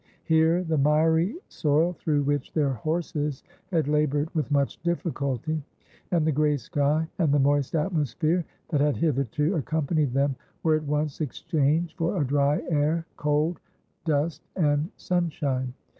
[0.23, 5.61] Here the miry soil through which their horses had laboured with much difficulty,
[6.09, 10.85] and the grey sky, and the moist atmosphere that had hitherto accompanied them, were at
[10.87, 13.59] once exchanged for a dry air, cold,
[14.03, 15.71] dust, and sunshine.